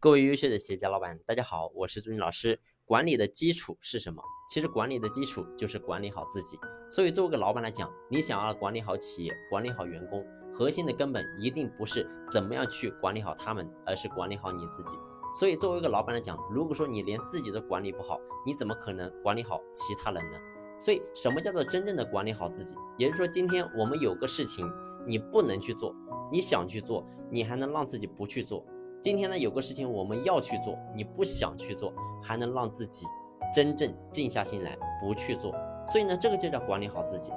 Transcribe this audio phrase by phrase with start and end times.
[0.00, 2.60] 各位优秀的企业家老板，大家好，我是朱军老师。
[2.84, 4.22] 管理的基础是什么？
[4.48, 6.56] 其实管理的基础就是管理好自己。
[6.88, 14.94] 所以作为一个老板来讲，你想要管理好企业、管理好员工，核心的根本一定不是怎么样去管理好他们，而是管理好你自己。
[15.34, 20.38] 所以作为一个老板来讲，如果说你连自己都管理不好，你怎么可能管理好其他人呢？
[20.78, 22.76] 所以什么叫做真正的管理好自己？
[22.98, 24.64] 也就是说，今天我们有个事情
[25.04, 25.92] 你不能去做，
[26.30, 28.64] 你想去做，你还能让自己不去做。
[29.08, 31.90] 今天呢，有个事情我们要去做，你不想去做，
[32.22, 33.06] 还能让自己
[33.54, 35.50] 真正静下心来不去做。
[35.86, 37.32] 所以呢，这个就叫管理好自己。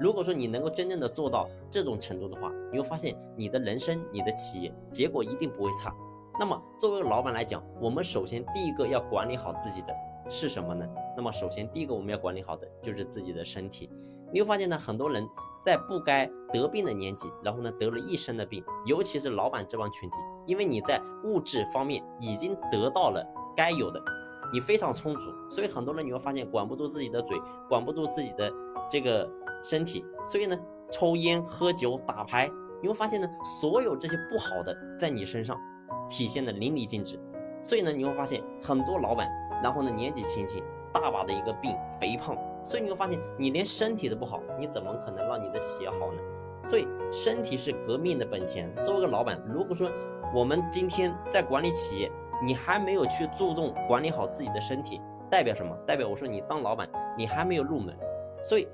[0.00, 5.94] 如果说你能够真正的做到这种程度的话，你会发现你的人生、你的企业结果一定不会差。
[6.38, 9.94] 那么作为老板来讲，我们首先第一个要管理好自己的
[10.26, 10.88] 是什么呢？
[11.14, 13.90] 那么首先第一个我们要管理好的就是自己的身体。
[14.32, 15.28] 你会发现呢，很多人
[15.60, 20.16] 在不该得病的年纪，然后呢得了一身的病，尤其是老板这帮群体。
[20.46, 23.24] 因为你在物质方面已经得到了
[23.56, 24.00] 该有的，
[24.52, 28.52] 你非常充足，所以很多人你会发现管不住自己的嘴，管不住自己的
[28.90, 29.28] 这个
[29.62, 30.58] 身体，所以呢，
[30.90, 32.50] 抽烟、喝酒、打牌，
[32.82, 33.28] 你会发现呢，
[33.60, 35.56] 所有这些不好的在你身上
[36.08, 37.20] 体现的淋漓尽致。
[37.62, 39.28] 所以呢，你会发现很多老板，
[39.62, 46.20] 然后呢年纪轻轻，大把的一个病，肥胖，所以你会发现你连身体都不好，你怎么可能让你的企业好呢？
[46.62, 48.70] 所以身体是革命的本钱。
[48.84, 49.90] 作为一个老板，如果说
[50.34, 52.10] 我们今天在管理企业，
[52.44, 55.00] 你还没有去注重管理好自己的身体，
[55.30, 55.74] 代表什么？
[55.86, 57.96] 代表我说你当老板，你还没有入门。
[58.42, 58.68] 所以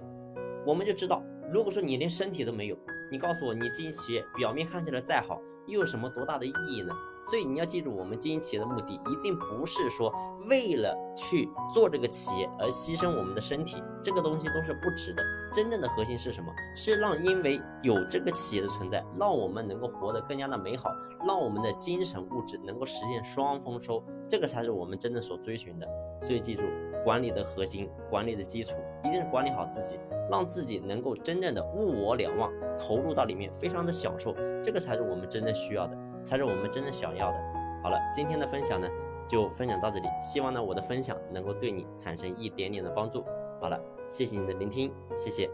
[0.67, 2.77] 我们就知道，如果说你连身体都没有，
[3.11, 6.93] 你告诉我你经营企业表面看起来再好，又有什么多大的意义呢？
[7.29, 10.13] 所以你要记住，我们经营企业的目的一定不是说
[10.49, 15.23] 为了去做这个企业而牺牲我们的身体，这个东西都是不值的。
[15.53, 16.53] 真正的核心是什么？
[16.77, 20.91] 是让因为有这个企业的存在，让我们能够活得更加的美好，
[21.27, 25.89] 让我们的精神物质能够实现双丰收，这个才是我们真正所追寻的。
[26.23, 26.63] 所以记住，
[27.05, 29.99] 管理的核心，管理的基础一定是管理好自己，
[30.31, 35.97] 让自己能够真正的物我两忘，投入到里面，非常的享受，这个才是我们真正需要的。
[36.27, 37.39] 才是我们真正想要的。
[37.83, 38.89] 好了，今天的分享呢，
[39.29, 40.09] 就分享到这里。
[40.21, 43.25] 希望呢，我的分享能够对你产生一点点的帮助。
[43.61, 45.49] 好了，谢谢你的聆听，谢谢。